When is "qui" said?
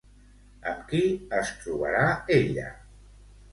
0.93-1.01